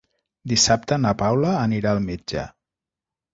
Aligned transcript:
Dissabte 0.53 0.97
na 1.01 1.11
Paula 1.19 1.51
anirà 1.67 1.93
al 1.97 2.03
metge. 2.07 2.47